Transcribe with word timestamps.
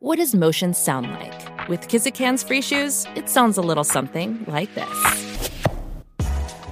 What 0.00 0.18
does 0.18 0.32
motion 0.32 0.74
sound 0.74 1.10
like? 1.10 1.68
With 1.68 1.88
Kizikans 1.88 2.46
free 2.46 2.62
shoes, 2.62 3.04
it 3.16 3.28
sounds 3.28 3.58
a 3.58 3.60
little 3.60 3.82
something 3.82 4.44
like 4.46 4.72
this. 4.76 5.50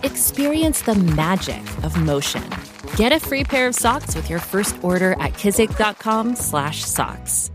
Experience 0.05 0.83
the 0.83 0.95
magic 0.95 1.61
of 1.83 2.01
motion. 2.01 2.49
Get 2.95 3.11
a 3.11 3.19
free 3.19 3.43
pair 3.43 3.67
of 3.67 3.75
socks 3.75 4.15
with 4.15 4.31
your 4.31 4.39
first 4.39 4.77
order 4.81 5.15
at 5.15 5.33
kizik.com/socks. 5.33 7.51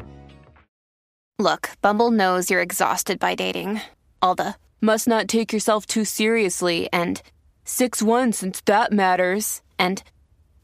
Look, 1.39 1.69
Bumble 1.81 2.11
knows 2.11 2.51
you're 2.51 2.61
exhausted 2.61 3.17
by 3.17 3.35
dating. 3.35 3.79
All 4.21 4.35
the 4.35 4.55
must 4.81 5.07
not 5.07 5.29
take 5.29 5.53
yourself 5.53 5.85
too 5.85 6.03
seriously 6.03 6.89
and 6.91 7.21
6 7.63 8.03
1 8.03 8.33
since 8.33 8.59
that 8.65 8.91
matters. 8.91 9.61
And 9.79 10.03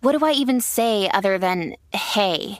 what 0.02 0.20
do 0.20 0.26
I 0.26 0.34
even 0.34 0.60
say 0.60 1.10
other 1.10 1.40
than 1.40 1.78
hey? 1.94 2.60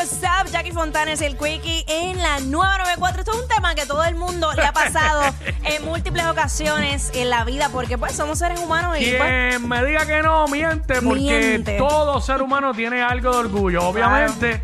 Hey, 0.00 0.06
what's 0.06 0.22
up? 0.22 0.50
Jackie 0.50 0.72
Fontanes, 0.72 1.20
el 1.20 1.36
Quickie 1.36 1.84
en 1.86 2.16
la 2.16 2.40
994. 2.40 3.20
Esto 3.20 3.32
es 3.32 3.42
un 3.42 3.48
tema 3.48 3.74
que 3.74 3.84
todo 3.84 4.02
el 4.04 4.14
mundo 4.14 4.50
le 4.54 4.62
ha 4.62 4.72
pasado 4.72 5.22
en 5.64 5.84
múltiples 5.84 6.24
ocasiones 6.24 7.10
en 7.14 7.28
la 7.28 7.44
vida 7.44 7.68
porque 7.70 7.98
pues 7.98 8.12
somos 8.12 8.38
seres 8.38 8.60
humanos 8.60 8.96
y 8.98 9.12
pues, 9.12 9.56
Quien 9.56 9.68
me 9.68 9.84
diga 9.84 10.06
que 10.06 10.22
no, 10.22 10.48
miente, 10.48 11.02
porque 11.02 11.20
Miente. 11.20 11.76
todo 11.76 12.18
ser 12.20 12.40
humano 12.40 12.72
tiene 12.72 13.02
algo 13.02 13.30
de 13.30 13.38
orgullo. 13.38 13.86
Obviamente, 13.86 14.62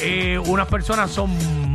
eh, 0.00 0.38
unas 0.44 0.66
personas 0.66 1.10
son 1.10 1.30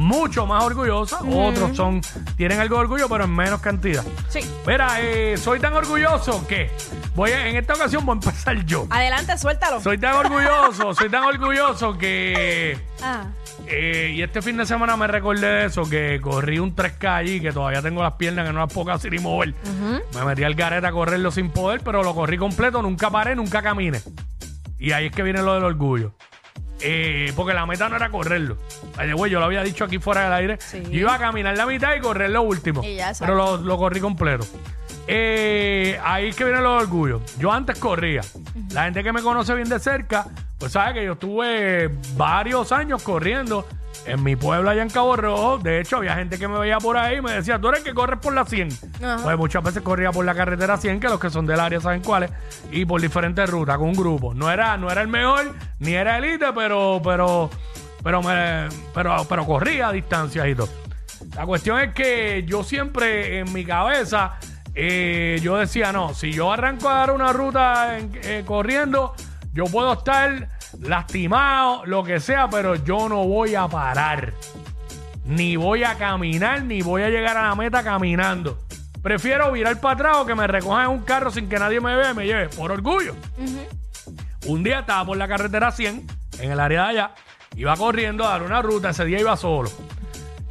mucho 0.09 0.45
más 0.47 0.63
orgullosas, 0.63 1.21
otros 1.31 1.75
son 1.77 2.01
tienen 2.35 2.59
algo 2.59 2.75
de 2.77 2.81
orgullo, 2.81 3.07
pero 3.07 3.25
en 3.25 3.35
menos 3.35 3.61
cantidad. 3.61 4.03
sí. 4.27 4.39
Mira, 4.65 4.99
eh, 5.01 5.37
soy 5.37 5.59
tan 5.59 5.73
orgulloso 5.73 6.45
que 6.47 6.71
voy 7.15 7.31
a- 7.31 7.47
en 7.47 7.55
esta 7.57 7.73
ocasión 7.75 8.05
voy 8.05 8.13
a 8.13 8.19
empezar 8.19 8.65
yo. 8.65 8.87
Adelante, 8.89 9.37
suéltalo. 9.37 9.79
Soy 9.81 9.97
tan 9.97 10.15
orgulloso, 10.15 10.93
soy 10.99 11.09
tan 11.09 11.23
orgulloso 11.23 11.97
que 11.97 12.77
Ah, 13.01 13.25
eh, 13.67 14.13
y 14.15 14.21
este 14.23 14.41
fin 14.41 14.57
de 14.57 14.65
semana 14.65 14.97
me 14.97 15.07
recordé 15.07 15.45
de 15.47 15.65
eso, 15.65 15.83
que 15.89 16.19
corrí 16.21 16.59
un 16.59 16.75
3K 16.75 17.15
allí, 17.15 17.39
que 17.39 17.51
todavía 17.51 17.81
tengo 17.81 18.01
las 18.03 18.13
piernas 18.13 18.45
que 18.47 18.51
no 18.53 18.59
las 18.59 18.73
puedo 18.73 18.87
casi 18.87 19.09
ni 19.09 19.19
mover. 19.19 19.53
Me 20.15 20.25
metí 20.25 20.43
al 20.43 20.55
garete 20.55 20.87
a 20.87 20.91
correrlo 20.91 21.29
sin 21.31 21.49
poder, 21.51 21.81
pero 21.83 22.01
lo 22.03 22.13
corrí 22.15 22.37
completo, 22.37 22.81
nunca 22.81 23.09
paré, 23.09 23.35
nunca 23.35 23.61
caminé. 23.61 24.01
Y 24.79 24.91
ahí 24.91 25.07
es 25.07 25.11
que 25.11 25.23
viene 25.23 25.41
lo 25.43 25.53
del 25.53 25.63
orgullo. 25.63 26.13
Eh, 26.81 27.33
porque 27.35 27.53
la 27.53 27.65
meta 27.65 27.89
no 27.89 27.95
era 27.95 28.09
correrlo. 28.09 28.57
Ay, 28.97 29.11
güey, 29.11 29.31
yo 29.31 29.39
lo 29.39 29.45
había 29.45 29.63
dicho 29.63 29.83
aquí 29.83 29.99
fuera 29.99 30.23
del 30.23 30.33
aire. 30.33 30.57
Sí. 30.61 30.81
Yo 30.83 30.99
iba 30.99 31.15
a 31.15 31.19
caminar 31.19 31.57
la 31.57 31.65
mitad 31.65 31.95
y 31.95 31.99
correr 31.99 32.29
lo 32.29 32.41
último. 32.41 32.83
Y 32.83 32.95
ya, 32.95 33.11
pero 33.19 33.35
lo, 33.35 33.57
lo 33.57 33.77
corrí 33.77 33.99
completo. 33.99 34.45
Eh, 35.07 35.99
ahí 36.03 36.29
es 36.29 36.35
que 36.35 36.43
viene 36.43 36.61
lo 36.61 36.73
del 36.75 36.81
orgullo. 36.83 37.21
Yo 37.39 37.51
antes 37.51 37.79
corría. 37.79 38.21
La 38.71 38.83
gente 38.83 39.03
que 39.03 39.11
me 39.11 39.21
conoce 39.23 39.55
bien 39.55 39.67
de 39.67 39.79
cerca, 39.79 40.27
pues 40.57 40.73
sabe 40.73 40.93
que 40.93 41.05
yo 41.05 41.13
estuve 41.13 41.89
varios 42.15 42.71
años 42.71 43.01
corriendo 43.01 43.67
en 44.05 44.23
mi 44.23 44.35
pueblo 44.35 44.69
allá 44.69 44.81
en 44.81 44.89
Cabo 44.89 45.15
Rojo. 45.15 45.57
De 45.59 45.79
hecho, 45.79 45.97
había 45.97 46.15
gente 46.15 46.37
que 46.39 46.47
me 46.47 46.57
veía 46.59 46.77
por 46.79 46.97
ahí 46.97 47.17
y 47.17 47.21
me 47.21 47.31
decía, 47.33 47.59
tú 47.59 47.67
eres 47.69 47.79
el 47.81 47.85
que 47.85 47.93
corres 47.93 48.19
por 48.19 48.33
la 48.33 48.45
100. 48.45 48.69
Ajá. 49.03 49.19
Pues 49.23 49.37
muchas 49.37 49.63
veces 49.63 49.81
corría 49.83 50.11
por 50.11 50.25
la 50.25 50.33
carretera 50.35 50.77
100, 50.77 50.99
que 50.99 51.07
los 51.09 51.19
que 51.19 51.29
son 51.29 51.45
del 51.45 51.59
área 51.59 51.79
saben 51.81 52.01
cuáles, 52.01 52.31
y 52.71 52.85
por 52.85 53.01
diferentes 53.01 53.49
rutas 53.49 53.77
con 53.77 53.89
un 53.89 53.95
grupo. 53.95 54.33
No 54.33 54.49
era, 54.51 54.77
no 54.77 54.89
era 54.89 55.01
el 55.01 55.07
mejor, 55.07 55.53
ni 55.79 55.93
era 55.93 56.17
elite, 56.17 56.47
pero, 56.53 57.01
pero, 57.03 57.49
pero, 58.03 58.21
me, 58.23 58.67
pero, 58.93 59.15
pero 59.27 59.45
corría 59.45 59.89
a 59.89 59.91
distancias 59.91 60.47
y 60.47 60.55
todo. 60.55 60.69
La 61.35 61.45
cuestión 61.45 61.79
es 61.79 61.93
que 61.93 62.43
yo 62.47 62.63
siempre 62.63 63.39
en 63.39 63.51
mi 63.51 63.65
cabeza, 63.65 64.35
eh, 64.73 65.39
yo 65.41 65.57
decía, 65.57 65.91
no, 65.91 66.13
si 66.13 66.31
yo 66.31 66.51
arranco 66.53 66.87
a 66.89 66.93
dar 66.93 67.11
una 67.11 67.33
ruta 67.33 67.97
en- 67.97 68.11
eh, 68.23 68.43
corriendo, 68.45 69.13
yo 69.51 69.65
puedo 69.65 69.91
estar 69.93 70.47
lastimado, 70.81 71.85
lo 71.85 72.03
que 72.03 72.19
sea, 72.19 72.49
pero 72.49 72.75
yo 72.75 73.09
no 73.09 73.25
voy 73.25 73.55
a 73.55 73.67
parar. 73.67 74.33
Ni 75.25 75.55
voy 75.55 75.83
a 75.83 75.95
caminar, 75.95 76.63
ni 76.63 76.81
voy 76.81 77.03
a 77.03 77.09
llegar 77.09 77.37
a 77.37 77.49
la 77.49 77.55
meta 77.55 77.83
caminando. 77.83 78.57
Prefiero 79.01 79.51
virar 79.51 79.79
para 79.79 79.93
atrás 79.93 80.17
o 80.17 80.25
que 80.25 80.35
me 80.35 80.47
recojan 80.47 80.85
en 80.85 80.91
un 80.91 81.03
carro 81.03 81.31
sin 81.31 81.47
que 81.47 81.57
nadie 81.57 81.79
me 81.79 81.95
vea 81.95 82.11
y 82.11 82.15
me 82.15 82.25
lleve, 82.25 82.49
por 82.49 82.71
orgullo. 82.71 83.15
Un 84.45 84.63
día 84.63 84.79
estaba 84.79 85.05
por 85.05 85.17
la 85.17 85.27
carretera 85.27 85.71
100, 85.71 86.07
en 86.39 86.51
el 86.51 86.59
área 86.59 86.83
de 86.83 86.89
allá, 86.89 87.11
iba 87.55 87.75
corriendo 87.75 88.25
a 88.25 88.29
dar 88.29 88.43
una 88.43 88.61
ruta, 88.61 88.89
ese 88.89 89.05
día 89.05 89.19
iba 89.19 89.37
solo. 89.37 89.69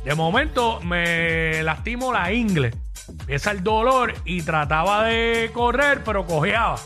De 0.05 0.15
momento 0.15 0.81
me 0.81 1.63
lastimo 1.63 2.13
la 2.13 2.33
ingle, 2.33 2.73
empieza 3.09 3.51
el 3.51 3.63
dolor 3.63 4.15
y 4.25 4.43
trataba 4.43 5.05
de 5.05 5.51
correr, 5.53 6.03
pero 6.05 6.25
cojeaba. 6.25 6.77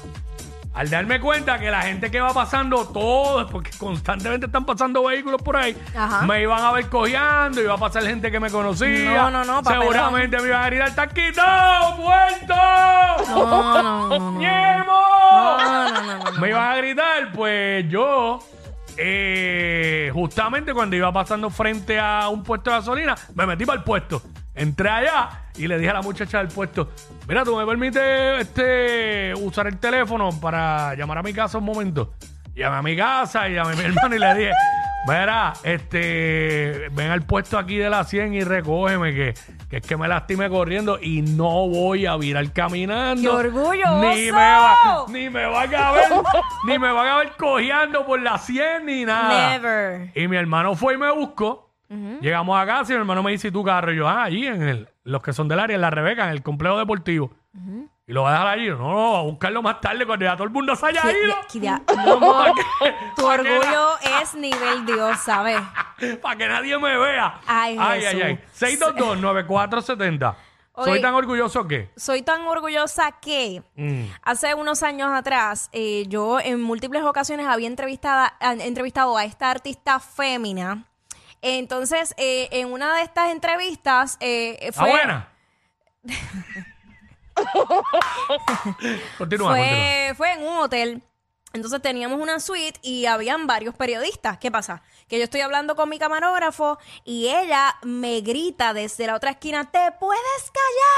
Al 0.74 0.88
darme 0.88 1.20
cuenta 1.20 1.58
que 1.58 1.70
la 1.70 1.82
gente 1.82 2.10
que 2.10 2.18
va 2.18 2.32
pasando, 2.32 2.86
todos, 2.88 3.50
porque 3.50 3.70
constantemente 3.76 4.46
están 4.46 4.64
pasando 4.64 5.04
vehículos 5.04 5.42
por 5.42 5.56
ahí, 5.56 5.76
Ajá. 5.94 6.22
me 6.22 6.40
iban 6.40 6.64
a 6.64 6.72
ver 6.72 6.88
cojeando, 6.88 7.60
iba 7.60 7.74
a 7.74 7.78
pasar 7.78 8.02
gente 8.04 8.30
que 8.30 8.40
me 8.40 8.50
conocía. 8.50 9.14
No, 9.14 9.30
no, 9.30 9.44
no, 9.44 9.62
papelón. 9.62 9.82
Seguramente 9.92 10.38
me 10.40 10.48
iban 10.48 10.62
a 10.62 10.66
gritar, 10.66 10.94
¡Taquito! 10.94 11.42
¡Muerto! 11.98 12.54
no, 13.28 13.82
no, 13.82 14.08
no, 14.08 14.30
no. 14.30 14.38
¡Ñemo! 14.40 15.02
No, 15.30 15.58
no, 15.58 15.92
no, 15.92 16.02
no, 16.18 16.30
no. 16.30 16.40
Me 16.40 16.48
iban 16.48 16.72
a 16.72 16.76
gritar, 16.76 17.32
pues 17.32 17.86
yo, 17.90 18.38
eh, 18.96 20.10
justamente 20.14 20.72
cuando 20.72 20.96
iba 20.96 21.12
pasando 21.12 21.50
frente 21.50 22.00
a 22.00 22.28
un 22.30 22.42
puesto 22.42 22.70
de 22.70 22.76
gasolina, 22.76 23.14
me 23.34 23.44
metí 23.46 23.66
para 23.66 23.78
el 23.78 23.84
puesto. 23.84 24.22
Entré 24.54 24.88
allá 24.88 25.46
y 25.56 25.66
le 25.66 25.78
dije 25.78 25.90
a 25.90 25.94
la 25.94 26.02
muchacha 26.02 26.38
del 26.38 26.48
puesto, 26.48 26.90
mira, 27.26 27.42
tú 27.44 27.56
me 27.56 27.64
permites 27.64 28.40
este, 28.40 29.32
usar 29.34 29.66
el 29.66 29.78
teléfono 29.78 30.28
para 30.40 30.94
llamar 30.94 31.18
a 31.18 31.22
mi 31.22 31.32
casa 31.32 31.58
un 31.58 31.64
momento. 31.64 32.12
Llamé 32.54 32.76
a 32.76 32.82
mi 32.82 32.96
casa 32.96 33.48
y 33.48 33.54
llamé 33.54 33.72
a 33.72 33.76
mi 33.76 33.82
hermano 33.84 34.14
y 34.14 34.18
le 34.18 34.34
dije, 34.34 34.50
mira, 35.06 35.54
este, 35.62 36.88
ven 36.92 37.10
al 37.10 37.22
puesto 37.22 37.56
aquí 37.56 37.78
de 37.78 37.88
la 37.88 38.04
100 38.04 38.34
y 38.34 38.44
recógeme 38.44 39.14
que, 39.14 39.34
que 39.70 39.78
es 39.78 39.86
que 39.86 39.96
me 39.96 40.06
lastimé 40.06 40.50
corriendo 40.50 40.98
y 41.00 41.22
no 41.22 41.68
voy 41.68 42.04
a 42.04 42.16
virar 42.16 42.52
caminando. 42.52 43.22
¡Qué 43.22 43.46
orgulloso! 43.46 44.00
Ni 44.00 44.26
me 44.26 44.32
va, 44.32 44.76
ni 45.08 45.30
me 45.30 45.46
van 45.46 45.74
a 45.74 45.92
ver, 45.92 46.04
ni 46.66 46.78
me 46.78 46.92
van 46.92 47.08
a 47.08 47.16
ver 47.16 47.32
cojeando 47.38 48.04
por 48.04 48.20
la 48.20 48.36
100 48.36 48.84
ni 48.84 49.06
nada. 49.06 49.58
Never. 49.58 50.10
Y 50.14 50.28
mi 50.28 50.36
hermano 50.36 50.74
fue 50.74 50.92
y 50.94 50.98
me 50.98 51.10
buscó. 51.10 51.71
Llegamos 52.20 52.60
a 52.60 52.64
casa 52.66 52.92
y 52.92 52.96
mi 52.96 53.00
hermano 53.00 53.22
me 53.22 53.32
dice, 53.32 53.48
¿y 53.48 53.50
tu 53.50 53.62
carro? 53.62 53.92
Y 53.92 53.96
yo, 53.96 54.08
ah, 54.08 54.22
allí 54.24 54.46
en 54.46 54.62
el, 54.62 54.88
los 55.04 55.22
que 55.22 55.32
son 55.32 55.46
del 55.48 55.58
área, 55.60 55.74
en 55.74 55.80
la 55.80 55.90
Rebeca, 55.90 56.24
en 56.24 56.30
el 56.30 56.42
complejo 56.42 56.78
deportivo. 56.78 57.32
Y 58.06 58.12
lo 58.14 58.22
voy 58.22 58.30
a 58.30 58.32
dejar 58.32 58.46
allí. 58.48 58.68
No, 58.70 58.78
no, 58.78 59.16
a 59.16 59.22
buscarlo 59.22 59.62
más 59.62 59.80
tarde 59.80 60.04
cuando 60.06 60.24
ya 60.24 60.32
todo 60.34 60.44
el 60.44 60.50
mundo 60.50 60.74
se 60.74 60.86
haya 60.86 61.02
Qué- 61.02 61.10
ido. 61.24 61.34
qué 61.52 61.60
dia- 61.60 61.82
mi 62.04 62.10
amor, 62.10 62.50
tu 63.14 63.22
na- 63.22 63.28
orgullo 63.28 63.88
es 64.22 64.34
nivel 64.34 64.86
Dios, 64.86 65.18
¿sabes? 65.18 65.60
Para 66.22 66.36
que 66.36 66.48
nadie 66.48 66.78
me 66.78 66.96
vea. 66.98 67.40
Ay, 67.46 67.76
ay, 67.78 68.04
ay. 68.04 68.14
Jesús. 68.16 68.22
ay. 68.62 68.98
622-9470. 69.20 70.34
Soy 70.74 71.02
tan 71.02 71.12
orgulloso 71.14 71.68
que. 71.68 71.90
Soy 71.96 72.22
tan 72.22 72.46
orgullosa 72.46 73.12
que 73.20 73.62
Mm. 73.76 74.04
hace 74.22 74.54
unos 74.54 74.82
años 74.82 75.10
atrás 75.12 75.68
eh, 75.72 76.04
yo 76.08 76.40
en 76.40 76.62
múltiples 76.62 77.02
ocasiones 77.02 77.46
había 77.46 77.66
entrevistada, 77.68 78.34
a- 78.40 78.54
entrevistado 78.54 79.16
a 79.18 79.24
esta 79.24 79.50
artista 79.50 80.00
fémina. 80.00 80.86
Entonces, 81.42 82.14
eh, 82.16 82.48
en 82.52 82.72
una 82.72 82.96
de 82.96 83.02
estas 83.02 83.30
entrevistas 83.30 84.16
eh, 84.20 84.56
¿Está 84.60 84.80
fue, 84.82 84.90
buena? 84.90 85.28
continúa, 87.34 87.84
continúa. 89.18 89.50
fue, 89.56 90.14
fue 90.16 90.32
en 90.32 90.42
un 90.42 90.58
hotel. 90.58 91.02
Entonces 91.54 91.82
teníamos 91.82 92.18
una 92.18 92.40
suite 92.40 92.80
y 92.82 93.04
habían 93.04 93.46
varios 93.46 93.74
periodistas. 93.74 94.38
¿Qué 94.38 94.50
pasa? 94.50 94.82
Que 95.06 95.18
yo 95.18 95.24
estoy 95.24 95.42
hablando 95.42 95.76
con 95.76 95.90
mi 95.90 95.98
camarógrafo 95.98 96.78
y 97.04 97.28
ella 97.28 97.76
me 97.82 98.22
grita 98.22 98.72
desde 98.72 99.06
la 99.06 99.16
otra 99.16 99.32
esquina, 99.32 99.70
¿te 99.70 99.92
puedes 100.00 100.50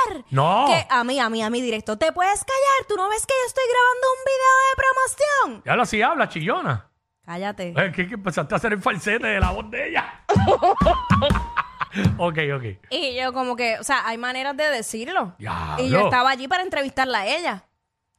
callar? 0.06 0.24
No. 0.30 0.66
Que 0.68 0.86
a 0.88 1.02
mí, 1.02 1.18
a 1.18 1.28
mí, 1.28 1.42
a 1.42 1.50
mí 1.50 1.60
directo, 1.60 1.98
¿te 1.98 2.12
puedes 2.12 2.44
callar? 2.44 2.86
¿Tú 2.88 2.94
no 2.96 3.08
ves 3.08 3.26
que 3.26 3.34
yo 3.34 3.46
estoy 3.48 3.64
grabando 3.68 4.06
un 4.12 4.24
video 4.24 4.54
de 4.68 4.76
promoción? 4.76 5.62
Ya 5.66 5.72
habla 5.72 5.82
así, 5.82 6.02
habla, 6.02 6.28
chillona. 6.28 6.88
Cállate. 7.24 7.74
Es 7.76 7.92
que, 7.96 8.06
que 8.06 8.14
empezaste 8.14 8.54
a 8.54 8.58
hacer 8.58 8.74
el 8.74 8.82
falsete 8.82 9.26
de 9.26 9.40
la 9.40 9.50
voz 9.50 9.68
de 9.72 9.88
ella. 9.88 10.13
ok, 12.18 12.38
ok. 12.56 12.64
Y 12.90 13.14
yo 13.16 13.32
como 13.32 13.56
que, 13.56 13.78
o 13.78 13.84
sea, 13.84 14.06
hay 14.06 14.18
maneras 14.18 14.56
de 14.56 14.64
decirlo. 14.70 15.34
Diablo. 15.38 15.82
Y 15.84 15.90
yo 15.90 16.00
estaba 16.00 16.30
allí 16.30 16.48
para 16.48 16.62
entrevistarla 16.62 17.20
a 17.20 17.26
ella. 17.26 17.64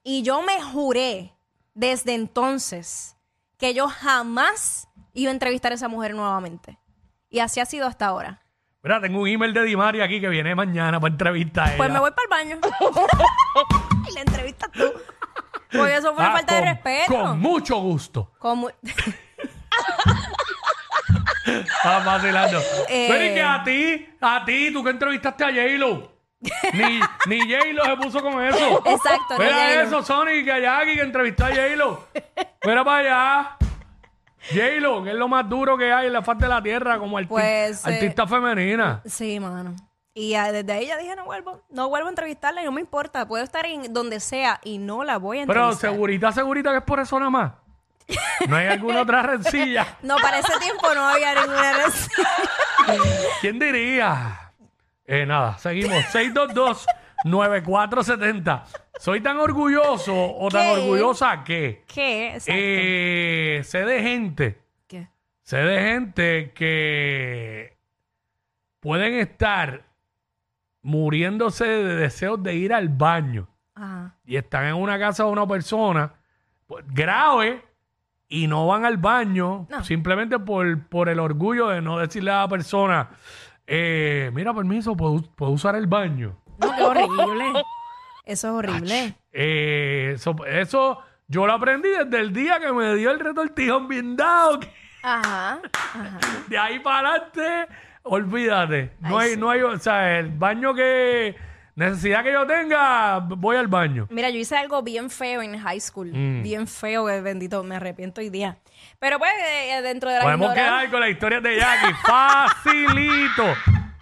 Y 0.03 0.21
yo 0.23 0.41
me 0.41 0.61
juré 0.61 1.33
desde 1.73 2.13
entonces 2.13 3.17
que 3.57 3.73
yo 3.73 3.87
jamás 3.87 4.87
iba 5.13 5.29
a 5.31 5.33
entrevistar 5.33 5.71
a 5.71 5.75
esa 5.75 5.87
mujer 5.87 6.13
nuevamente. 6.13 6.77
Y 7.29 7.39
así 7.39 7.59
ha 7.59 7.65
sido 7.65 7.87
hasta 7.87 8.05
ahora. 8.07 8.41
Mira, 8.83 9.01
tengo 9.01 9.19
un 9.21 9.27
email 9.27 9.53
de 9.53 9.63
Dimari 9.63 10.01
aquí 10.01 10.21
que 10.21 10.29
viene 10.29 10.53
mañana 10.53 10.99
para 10.99 11.11
entrevistar 11.11 11.63
a 11.65 11.67
ella. 11.69 11.77
Pues 11.77 11.89
me 11.91 11.99
voy 11.99 12.11
para 12.11 12.23
el 12.23 12.29
baño. 12.29 12.59
y 14.09 14.13
la 14.13 14.21
entrevistas 14.21 14.71
tú. 14.71 14.83
Porque 15.75 15.95
eso 15.95 16.13
fue 16.13 16.23
una 16.23 16.29
Ah, 16.29 16.33
falta 16.33 16.53
de 16.53 16.59
con- 16.59 16.69
respeto. 16.69 17.13
Con 17.13 17.39
mucho 17.39 17.77
gusto. 17.77 18.31
Como- 18.37 18.69
Estaba 21.45 21.99
vacilando. 22.03 22.59
Eh. 22.89 23.07
Pero 23.09 23.25
y 23.25 23.33
que 23.33 23.41
a 23.41 23.63
ti, 23.63 24.07
a 24.21 24.45
ti, 24.45 24.71
tú 24.73 24.83
que 24.83 24.89
entrevistaste 24.89 25.43
a 25.43 25.47
J-Lo. 25.47 26.11
Ni, 26.73 26.99
ni 27.27 27.39
J-Lo 27.51 27.85
se 27.85 27.97
puso 27.97 28.21
con 28.21 28.43
eso. 28.43 28.81
Exacto, 28.85 29.37
ni 29.37 29.45
Mira 29.45 29.55
J-Lo. 29.55 29.81
eso, 29.81 30.03
Sonic, 30.03 30.45
que 30.45 30.61
Jackie 30.61 30.95
que 30.95 31.01
entrevistó 31.01 31.45
a 31.45 31.49
J-Lo. 31.49 32.07
Mira 32.65 32.83
para 32.83 32.97
allá. 32.99 33.57
J-Lo, 34.53 35.03
que 35.03 35.09
es 35.11 35.15
lo 35.15 35.27
más 35.27 35.47
duro 35.49 35.77
que 35.77 35.91
hay 35.91 36.07
en 36.07 36.13
la 36.13 36.21
faz 36.21 36.37
de 36.37 36.47
la 36.47 36.61
tierra 36.61 36.99
como 36.99 37.17
arti- 37.19 37.27
Pues, 37.27 37.85
eh, 37.85 37.93
artista 37.93 38.27
femenina. 38.27 39.01
Sí, 39.05 39.39
mano. 39.39 39.75
Y 40.13 40.35
ah, 40.35 40.51
desde 40.51 40.71
ahí 40.71 40.87
ya 40.87 40.97
dije, 40.97 41.15
no 41.15 41.25
vuelvo, 41.25 41.61
no 41.69 41.89
vuelvo 41.89 42.07
a 42.07 42.09
entrevistarla 42.11 42.61
y 42.61 42.65
no 42.65 42.71
me 42.71 42.79
importa. 42.79 43.27
Puedo 43.27 43.43
estar 43.43 43.65
en 43.65 43.91
donde 43.91 44.19
sea 44.19 44.59
y 44.63 44.77
no 44.77 45.03
la 45.03 45.17
voy 45.17 45.39
a 45.41 45.45
Pero 45.45 45.61
entrevistar. 45.61 45.91
segurita, 45.91 46.31
segurita 46.31 46.71
que 46.71 46.77
es 46.77 46.83
por 46.83 46.99
eso 46.99 47.17
nada 47.19 47.31
más. 47.31 47.51
No 48.47 48.55
hay 48.55 48.67
alguna 48.67 49.01
otra 49.01 49.21
rencilla. 49.23 49.97
No, 50.03 50.17
para 50.17 50.39
ese 50.39 50.57
tiempo 50.59 50.93
no 50.93 51.07
había 51.09 51.33
ninguna 51.35 51.73
res- 51.73 52.09
¿Quién 53.41 53.57
diría? 53.59 54.51
Eh, 55.05 55.25
nada, 55.25 55.57
seguimos. 55.57 56.03
622-9470. 57.25 58.63
Soy 58.99 59.21
tan 59.21 59.37
orgulloso 59.37 60.13
o 60.15 60.49
tan 60.49 60.61
¿Qué? 60.61 60.71
orgullosa 60.81 61.43
que 61.43 61.83
¿Qué? 61.87 62.27
Exacto. 62.35 62.53
eh, 62.55 63.61
sé 63.65 63.79
de 63.85 64.01
gente, 64.01 64.61
¿Qué? 64.87 65.07
sé 65.41 65.57
de 65.57 65.81
gente 65.81 66.51
que 66.53 67.75
pueden 68.79 69.15
estar 69.15 69.83
muriéndose 70.81 71.65
de 71.65 71.95
deseos 71.95 72.41
de 72.41 72.53
ir 72.55 72.73
al 72.73 72.87
baño 72.89 73.47
Ajá. 73.73 74.15
y 74.25 74.37
están 74.37 74.65
en 74.65 74.75
una 74.75 74.97
casa 74.99 75.23
de 75.23 75.29
una 75.29 75.45
persona 75.47 76.13
pues, 76.67 76.85
grave 76.87 77.64
y 78.27 78.47
no 78.47 78.65
van 78.67 78.85
al 78.85 78.97
baño 78.97 79.67
No. 79.69 79.83
simplemente 79.83 80.39
por, 80.39 80.87
por 80.87 81.09
el 81.09 81.19
orgullo 81.19 81.67
de 81.69 81.81
no 81.81 81.99
decirle 81.99 82.31
a 82.31 82.41
la 82.41 82.47
persona, 82.47 83.09
eh, 83.67 84.31
mira, 84.33 84.53
permiso, 84.53 84.95
¿puedo, 84.95 85.21
puedo 85.35 85.51
usar 85.51 85.75
el 85.75 85.87
baño? 85.87 86.35
No, 86.59 86.75
qué 86.75 86.83
horrible. 86.83 87.45
Eso 88.25 88.47
es 88.47 88.53
horrible. 88.53 89.15
Eh, 89.31 90.13
eso, 90.15 90.35
eso 90.47 90.99
yo 91.27 91.45
lo 91.45 91.53
aprendí 91.53 91.89
desde 91.89 92.19
el 92.19 92.33
día 92.33 92.59
que 92.59 92.71
me 92.71 92.95
dio 92.95 93.11
el 93.11 93.19
retortijón 93.19 93.87
bien 93.87 94.15
dado. 94.15 94.59
que 94.59 94.69
Ajá. 95.03 95.59
Ajá. 95.73 96.19
De 96.47 96.57
ahí 96.57 96.79
para 96.79 97.09
adelante, 97.09 97.67
olvídate. 98.03 98.93
No 99.01 99.19
Ay, 99.19 99.27
hay, 99.29 99.33
sí. 99.35 99.39
no 99.39 99.49
hay, 99.51 99.61
o 99.61 99.77
sea, 99.77 100.17
el 100.19 100.29
baño 100.29 100.73
que 100.73 101.35
necesidad 101.75 102.23
que 102.23 102.31
yo 102.31 102.47
tenga, 102.47 103.19
voy 103.19 103.57
al 103.57 103.67
baño. 103.67 104.07
Mira, 104.09 104.29
yo 104.29 104.39
hice 104.39 104.55
algo 104.57 104.81
bien 104.81 105.09
feo 105.09 105.41
en 105.41 105.57
high 105.59 105.79
school. 105.79 106.11
Mm. 106.13 106.41
Bien 106.43 106.67
feo, 106.67 107.05
que 107.07 107.21
bendito, 107.21 107.63
me 107.63 107.75
arrepiento 107.75 108.21
hoy 108.21 108.29
día. 108.29 108.57
Pero 108.99 109.19
pues, 109.19 109.31
eh, 109.47 109.81
dentro 109.81 110.09
de 110.09 110.17
la 110.17 110.23
Podemos 110.23 110.51
ignorancia- 110.51 110.79
quedar 110.79 110.91
con 110.91 110.99
la 111.01 111.09
historia 111.09 111.41
de 111.41 111.57
Jackie. 111.57 111.93
Facilito. 112.05 113.43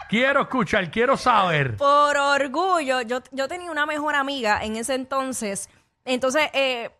Quiero 0.09 0.41
escuchar, 0.41 0.91
quiero 0.91 1.17
saber. 1.17 1.75
Por 1.77 2.15
orgullo, 2.17 3.01
yo, 3.01 3.19
yo 3.31 3.47
tenía 3.47 3.71
una 3.71 3.85
mejor 3.87 4.15
amiga 4.15 4.63
en 4.63 4.75
ese 4.75 4.93
entonces. 4.93 5.69
Entonces, 6.05 6.49
eh, 6.53 6.91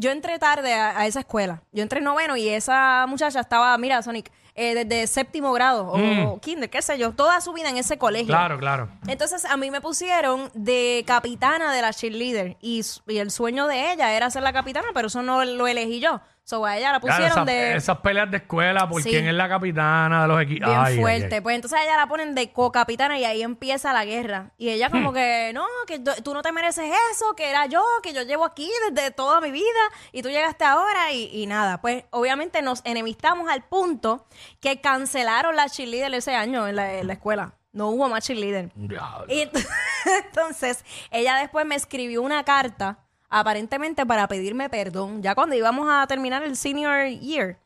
yo 0.00 0.10
entré 0.10 0.38
tarde 0.38 0.72
a, 0.74 0.98
a 0.98 1.06
esa 1.06 1.20
escuela. 1.20 1.62
Yo 1.72 1.82
entré 1.82 2.00
noveno 2.00 2.36
y 2.36 2.48
esa 2.48 3.04
muchacha 3.06 3.40
estaba, 3.40 3.76
mira, 3.78 4.02
Sonic, 4.02 4.32
eh, 4.54 4.74
desde 4.84 5.06
séptimo 5.06 5.52
grado 5.52 5.86
o 5.92 6.40
kinder, 6.40 6.68
qué 6.68 6.82
sé 6.82 6.98
yo, 6.98 7.12
toda 7.12 7.40
su 7.40 7.52
vida 7.52 7.68
en 7.68 7.76
ese 7.76 7.98
colegio. 7.98 8.26
Claro, 8.34 8.58
claro. 8.58 8.88
Entonces 9.06 9.44
a 9.44 9.56
mí 9.56 9.70
me 9.70 9.80
pusieron 9.80 10.50
de 10.54 11.04
capitana 11.06 11.72
de 11.72 11.82
la 11.82 11.92
cheerleader 11.92 12.56
y, 12.60 12.82
el 13.06 13.30
sueño 13.30 13.66
de 13.68 13.92
ella 13.92 14.12
era 14.12 14.28
ser 14.30 14.42
la 14.42 14.52
capitana, 14.52 14.88
pero 14.92 15.06
eso 15.08 15.22
no 15.22 15.44
lo 15.44 15.66
elegí 15.66 16.00
yo. 16.00 16.20
So 16.42 16.66
a 16.66 16.76
ella 16.76 16.90
la 16.90 16.98
Claro, 16.98 17.14
pusieron 17.16 17.30
esas, 17.30 17.46
de 17.46 17.76
esas 17.76 17.98
peleas 17.98 18.28
de 18.28 18.38
escuela 18.38 18.88
por 18.88 19.00
Sí. 19.02 19.10
quién 19.10 19.28
es 19.28 19.34
la 19.34 19.48
capitana 19.48 20.22
de 20.22 20.28
los 20.28 20.42
equipos. 20.42 20.68
bien 20.68 21.00
fuerte. 21.00 21.40
Pues 21.42 21.54
entonces 21.54 21.78
a 21.78 21.84
ella 21.84 21.96
la 21.96 22.08
ponen 22.08 22.34
de 22.34 22.50
co-capitana 22.52 23.16
y 23.20 23.24
ahí 23.24 23.42
empieza 23.42 23.92
la 23.92 24.04
guerra. 24.04 24.50
Y 24.58 24.70
ella 24.70 24.88
Hmm. 24.88 24.92
como 24.92 25.12
que, 25.12 25.52
no, 25.54 25.64
que 25.86 26.00
tú 26.00 26.34
no 26.34 26.42
te 26.42 26.50
mereces 26.50 26.90
eso, 27.12 27.36
que 27.36 27.48
era 27.50 27.66
yo, 27.66 27.84
que 28.02 28.12
yo 28.12 28.22
llevo 28.22 28.44
aquí 28.44 28.68
desde 28.90 29.12
toda 29.12 29.40
mi 29.40 29.52
vida 29.52 29.64
y 30.12 30.22
tú 30.22 30.28
llegaste 30.28 30.64
ahora 30.64 31.12
y, 31.12 31.30
y 31.32 31.46
nada. 31.46 31.80
Pues 31.80 32.04
obviamente 32.10 32.62
nos 32.62 32.80
enemistamos 32.84 33.48
al 33.50 33.62
punto 33.64 34.26
que 34.60 34.80
cancelaron 34.80 35.56
la 35.56 35.68
cheerleader 35.68 36.14
ese 36.14 36.34
año 36.34 36.66
en 36.68 36.76
la, 36.76 36.94
en 36.94 37.06
la 37.06 37.12
escuela. 37.14 37.54
No 37.72 37.88
hubo 37.88 38.08
más 38.08 38.24
cheerleader. 38.26 38.70
Diablo. 38.74 39.26
Y 39.32 39.42
ent- 39.42 39.66
entonces, 40.24 40.84
ella 41.10 41.36
después 41.36 41.64
me 41.66 41.76
escribió 41.76 42.20
una 42.22 42.42
carta, 42.44 42.98
aparentemente 43.28 44.04
para 44.04 44.26
pedirme 44.28 44.68
perdón, 44.68 45.22
ya 45.22 45.34
cuando 45.34 45.54
íbamos 45.54 45.88
a 45.90 46.06
terminar 46.06 46.42
el 46.42 46.56
senior 46.56 47.06
year. 47.06 47.58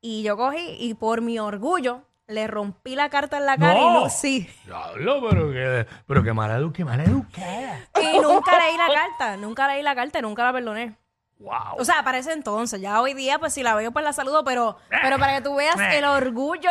Y 0.00 0.22
yo 0.22 0.36
cogí 0.36 0.76
y 0.80 0.94
por 0.94 1.20
mi 1.20 1.38
orgullo 1.38 2.02
le 2.28 2.46
rompí 2.46 2.94
la 2.94 3.08
carta 3.10 3.36
en 3.36 3.46
la 3.46 3.56
cara 3.56 3.78
y 3.80 3.84
¡No! 3.84 4.00
no, 4.04 4.08
sí. 4.10 4.48
Diablo, 4.64 5.20
pero 5.28 5.50
que, 5.52 5.86
pero 6.06 6.22
que 6.22 6.32
mala 6.32 6.56
educada, 6.56 6.84
mala 6.90 7.04
educada. 7.04 7.80
Y 8.00 8.18
nunca 8.20 8.58
leí 8.58 8.76
la 8.76 8.86
carta, 8.94 9.36
nunca 9.36 9.68
leí 9.68 9.82
la 9.82 9.94
carta 9.94 10.18
y 10.20 10.22
nunca 10.22 10.44
la 10.44 10.52
perdoné. 10.52 10.94
Wow. 11.42 11.76
O 11.78 11.84
sea, 11.84 12.04
para 12.04 12.18
ese 12.18 12.32
entonces, 12.32 12.80
ya 12.80 13.00
hoy 13.00 13.14
día, 13.14 13.38
pues 13.38 13.52
si 13.52 13.62
la 13.64 13.74
veo, 13.74 13.90
pues 13.90 14.04
la 14.04 14.12
saludo, 14.12 14.44
pero, 14.44 14.76
pero 14.88 15.18
para 15.18 15.36
que 15.36 15.42
tú 15.42 15.56
veas 15.56 15.76
el 15.92 16.04
orgullo. 16.04 16.70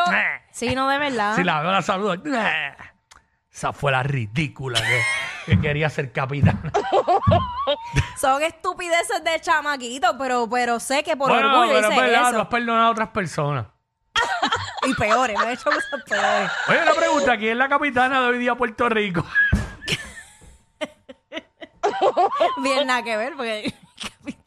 Sí, 0.52 0.74
no, 0.76 0.88
de 0.88 0.98
verdad. 0.98 1.36
si 1.36 1.44
la 1.44 1.62
veo, 1.62 1.72
la 1.72 1.82
saludo. 1.82 2.16
Esa 3.52 3.74
fue 3.74 3.92
la 3.92 4.02
ridícula 4.02 4.80
que, 4.80 5.02
que 5.46 5.60
quería 5.60 5.90
ser 5.90 6.14
capitana. 6.14 6.72
Son 8.18 8.42
estupideces 8.42 9.22
de 9.26 9.42
chamaquito, 9.42 10.18
pero, 10.18 10.50
pero 10.50 10.80
sé 10.80 11.04
que 11.04 11.18
por 11.18 11.30
bueno, 11.30 11.50
orgullo 11.50 11.74
pero 11.76 11.88
es 11.90 11.94
hice 11.94 12.02
verdad, 12.02 12.22
eso. 12.22 12.32
tú 12.36 12.42
has 12.42 12.48
perdonado 12.48 12.88
a 12.88 12.92
otras 12.92 13.10
personas. 13.10 13.66
Y 14.84 14.96
peores, 14.96 15.38
me 15.38 15.46
he 15.52 15.54
hecho 15.54 15.66
cosas 15.66 15.84
peores. 16.08 16.52
Oye, 16.68 16.82
una 16.82 16.94
pregunta, 16.94 17.38
¿quién 17.38 17.52
es 17.52 17.58
la 17.58 17.70
capitana 17.70 18.20
de 18.22 18.28
hoy 18.30 18.40
día 18.40 18.56
Puerto 18.56 18.90
Rico? 18.90 19.24
Bien 22.64 22.88
nada 22.88 23.04
que 23.04 23.16
ver, 23.16 23.34
porque 23.36 23.72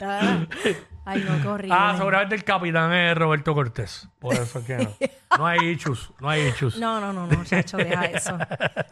Ay, 1.06 1.22
no, 1.28 1.42
qué 1.42 1.48
horrible. 1.48 1.76
Ah, 1.78 1.94
seguramente 1.98 2.34
el 2.34 2.44
capitán 2.44 2.90
es 2.94 3.14
Roberto 3.16 3.52
Cortés. 3.54 4.08
Por 4.18 4.32
eso 4.34 4.58
es 4.60 4.64
que 4.64 4.76
no. 4.78 4.90
No 5.38 5.46
hay 5.46 5.58
issues, 5.70 6.12
no 6.20 6.30
hay 6.30 6.42
issues. 6.42 6.78
No, 6.78 7.00
no, 7.00 7.12
no, 7.12 7.26
no, 7.26 7.44
chacho, 7.44 7.76
deja 7.76 8.04
eso. 8.04 8.38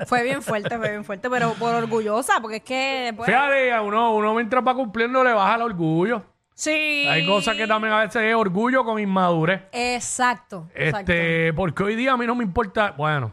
Fue 0.06 0.24
bien 0.24 0.42
fuerte, 0.42 0.76
fue 0.76 0.90
bien 0.90 1.04
fuerte, 1.04 1.30
pero 1.30 1.54
por 1.54 1.72
orgullosa, 1.72 2.40
porque 2.40 2.56
es 2.56 2.62
que. 2.64 3.14
pues, 3.16 3.28
Fíjate, 3.28 3.78
uno, 3.80 4.12
uno 4.16 4.34
mientras 4.34 4.66
va 4.66 4.74
cumpliendo 4.74 5.22
le 5.22 5.32
baja 5.32 5.54
el 5.54 5.62
orgullo. 5.62 6.24
sí. 6.54 7.06
Hay 7.08 7.24
cosas 7.26 7.56
que 7.56 7.66
también 7.68 7.94
a 7.94 8.00
veces 8.00 8.22
es 8.22 8.34
orgullo 8.34 8.84
con 8.84 8.98
inmadurez. 8.98 9.62
Exacto. 9.70 10.68
exacto. 10.74 11.12
Este, 11.12 11.52
porque 11.54 11.84
hoy 11.84 11.94
día 11.94 12.12
a 12.12 12.16
mí 12.16 12.26
no 12.26 12.34
me 12.34 12.42
importa, 12.42 12.92
bueno, 12.96 13.30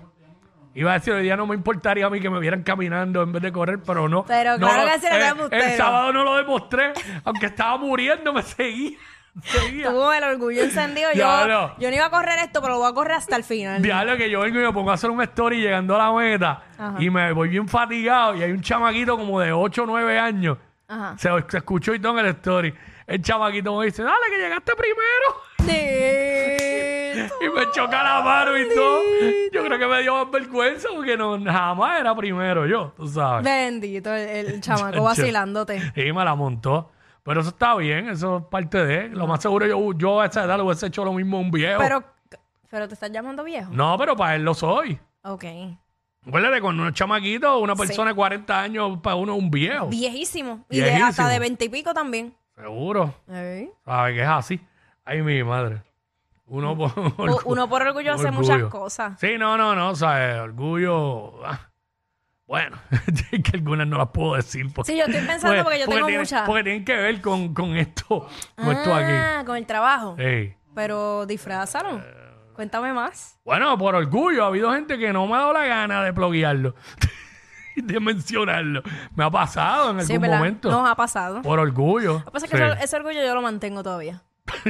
iba 0.75 0.91
a 0.91 0.93
decir 0.95 1.13
hoy 1.13 1.23
día 1.23 1.35
no 1.35 1.45
me 1.47 1.55
importaría 1.55 2.05
a 2.05 2.09
mí 2.09 2.19
que 2.19 2.29
me 2.29 2.39
vieran 2.39 2.63
caminando 2.63 3.21
en 3.23 3.31
vez 3.31 3.41
de 3.41 3.51
correr, 3.51 3.79
pero 3.85 4.07
no. 4.07 4.25
Pero 4.25 4.57
No 4.57 4.67
claro 4.67 4.89
que 4.93 4.99
sí, 4.99 5.07
no 5.37 5.45
eh, 5.47 5.49
El 5.71 5.77
sábado 5.77 6.13
no 6.13 6.23
lo 6.23 6.35
demostré, 6.35 6.93
aunque 7.23 7.47
estaba 7.47 7.77
muriendo, 7.77 8.31
me 8.33 8.41
seguía. 8.43 8.97
seguía. 9.43 9.89
Tuvo 9.89 10.11
el 10.13 10.23
orgullo 10.23 10.63
encendido. 10.63 11.09
Yo, 11.13 11.75
yo 11.77 11.89
no 11.89 11.95
iba 11.95 12.05
a 12.05 12.09
correr 12.09 12.39
esto, 12.39 12.61
pero 12.61 12.73
lo 12.73 12.79
voy 12.79 12.89
a 12.89 12.93
correr 12.93 13.13
hasta 13.17 13.35
el 13.35 13.43
final. 13.43 13.81
Diablo 13.81 14.17
que 14.17 14.29
yo 14.29 14.41
vengo 14.41 14.59
y 14.59 14.63
me 14.63 14.73
pongo 14.73 14.91
a 14.91 14.95
hacer 14.95 15.09
un 15.09 15.21
story 15.21 15.61
llegando 15.61 15.95
a 15.95 15.97
la 15.97 16.11
meta 16.11 16.63
Ajá. 16.77 16.95
y 16.99 17.09
me 17.09 17.31
voy 17.33 17.49
bien 17.49 17.67
fatigado 17.67 18.35
y 18.35 18.43
hay 18.43 18.51
un 18.51 18.61
chamaquito 18.61 19.17
como 19.17 19.39
de 19.39 19.51
8 19.51 19.83
o 19.83 19.85
9 19.85 20.19
años. 20.19 20.57
Ajá. 20.87 21.15
Se, 21.17 21.29
se 21.49 21.57
escuchó 21.57 21.93
y 21.93 21.99
todo 21.99 22.17
en 22.19 22.25
el 22.25 22.31
story. 22.31 22.73
El 23.07 23.21
chamaquito 23.23 23.77
me 23.77 23.85
dice, 23.85 24.03
dale 24.03 24.17
que 24.29 24.37
llegaste 24.41 24.73
primero. 24.75 25.49
Y 27.41 27.49
me 27.49 27.71
choca 27.71 28.03
la 28.03 28.21
mano 28.21 28.57
y 28.57 28.67
todo. 28.73 29.01
Yo 29.51 29.63
creo 29.65 29.79
que 29.79 29.87
me 29.87 30.01
dio 30.01 30.13
más 30.15 30.31
vergüenza 30.31 30.89
porque 30.95 31.17
no, 31.17 31.43
jamás 31.43 31.99
era 31.99 32.15
primero 32.15 32.65
yo, 32.65 32.93
tú 32.95 33.07
sabes. 33.07 33.43
Bendito, 33.43 34.13
el, 34.13 34.47
el 34.47 34.61
chamaco 34.61 35.03
vacilándote. 35.03 35.93
Y 35.95 36.11
me 36.13 36.23
la 36.23 36.35
montó. 36.35 36.91
Pero 37.23 37.41
eso 37.41 37.49
está 37.49 37.75
bien, 37.75 38.09
eso 38.09 38.37
es 38.37 38.43
parte 38.45 38.83
de. 38.83 39.09
Lo 39.09 39.27
más 39.27 39.41
seguro 39.41 39.65
yo, 39.67 39.93
yo 39.93 40.21
a 40.21 40.25
esa 40.27 40.45
edad 40.45 40.57
le 40.57 40.63
hubiese 40.63 40.87
hecho 40.87 41.03
lo 41.05 41.13
mismo 41.13 41.37
a 41.37 41.41
un 41.41 41.51
viejo. 41.51 41.79
Pero, 41.79 42.03
pero 42.69 42.87
te 42.87 42.93
estás 42.93 43.11
llamando 43.11 43.43
viejo. 43.43 43.69
No, 43.71 43.97
pero 43.97 44.15
para 44.15 44.35
él 44.35 44.43
lo 44.43 44.53
soy. 44.53 44.97
Ok. 45.23 45.45
Acuérdate, 46.25 46.61
con 46.61 46.79
un 46.79 46.93
chamaquito, 46.93 47.59
una 47.59 47.75
persona 47.75 48.09
de 48.09 48.15
40 48.15 48.61
años, 48.61 48.99
para 49.01 49.15
uno 49.15 49.35
es 49.35 49.39
un 49.43 49.51
viejo. 49.51 49.87
Viejísimo. 49.87 50.65
Y 50.69 50.77
de, 50.77 50.83
Viejísimo. 50.83 51.07
hasta 51.07 51.27
de 51.27 51.39
veintipico 51.39 51.93
también. 51.93 52.33
Seguro. 52.55 53.13
Ey. 53.31 53.69
¿Sabes 53.85 54.15
que 54.15 54.21
es 54.21 54.27
así? 54.27 54.59
Ay, 55.05 55.21
mi 55.21 55.43
madre. 55.43 55.81
Uno 56.49 56.75
por, 56.77 56.91
U- 56.97 57.39
Uno 57.45 57.69
por 57.69 57.81
orgullo 57.83 58.13
hace 58.13 58.27
orgullo. 58.27 58.53
muchas 58.53 58.69
cosas. 58.69 59.19
Sí, 59.19 59.37
no, 59.37 59.55
no, 59.57 59.75
no, 59.75 59.89
o 59.89 59.95
sea, 59.95 60.33
el 60.35 60.39
orgullo. 60.41 61.45
ah, 61.45 61.69
bueno, 62.47 62.77
que 63.43 63.51
algunas 63.57 63.85
no 63.87 63.97
las 63.99 64.07
puedo 64.09 64.33
decir. 64.35 64.65
Porque, 64.73 64.91
Sí, 64.91 64.97
yo 64.97 65.05
estoy 65.05 65.21
pensando 65.25 65.63
porque 65.63 65.79
yo 65.79 65.87
tengo 65.87 66.09
muchas. 66.09 66.47
Porque 66.47 66.63
tienen 66.63 66.83
que 66.85 66.95
ver 66.95 67.21
con, 67.21 67.53
con 67.53 67.75
esto, 67.77 68.27
con 68.55 68.71
esto 68.75 68.93
aquí. 68.95 69.11
Ah, 69.13 69.43
con 69.45 69.55
el 69.57 69.65
trabajo. 69.67 70.15
Pero 70.73 71.25
disfrázalo. 71.27 72.01
Cuéntame 72.55 72.91
más. 72.93 73.39
Bueno, 73.45 73.77
por 73.77 73.95
orgullo, 73.95 74.43
ha 74.43 74.47
habido 74.47 74.71
gente 74.73 74.97
que 74.97 75.13
no 75.13 75.25
me 75.27 75.35
ha 75.35 75.37
dado 75.37 75.53
la 75.53 75.65
gana 75.65 76.03
de 76.03 76.11
pluguearlo. 76.13 76.75
de 77.75 77.99
mencionarlo. 77.99 78.81
Me 79.15 79.23
ha 79.23 79.29
pasado 79.31 79.91
en 79.91 80.05
Sí, 80.05 80.13
algún 80.13 80.23
¿verdad? 80.23 80.37
momento. 80.39 80.69
Nos 80.71 80.89
ha 80.89 80.95
pasado. 80.95 81.41
Por 81.41 81.59
orgullo. 81.59 82.13
Lo 82.19 82.25
que 82.25 82.31
pasa 82.31 82.45
es 82.47 82.51
que 82.51 82.57
Sí. 82.57 82.63
ese, 82.63 82.83
ese 82.83 82.95
orgullo 82.97 83.23
yo 83.23 83.33
lo 83.35 83.41
mantengo 83.41 83.81
todavía. 83.83 84.23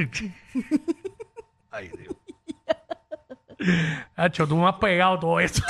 Ay, 1.72 1.92
Dios. 1.98 2.16
Hacho, 4.16 4.48
tú 4.48 4.56
me 4.56 4.68
has 4.68 4.76
pegado 4.76 5.20
todo 5.20 5.40
eso. 5.40 5.62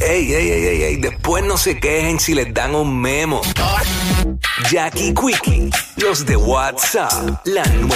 Ey, 0.00 0.32
ey, 0.32 0.50
ey, 0.50 0.64
ey, 0.66 0.82
ey, 0.82 0.96
después 0.96 1.42
no 1.44 1.56
se 1.56 1.80
quejen 1.80 2.20
si 2.20 2.34
les 2.34 2.52
dan 2.52 2.74
un 2.74 3.00
memo. 3.00 3.40
Jackie 4.70 5.14
Quickie, 5.14 5.70
los 5.96 6.24
de 6.24 6.36
WhatsApp, 6.36 7.40
la 7.44 7.64
9. 7.64 7.88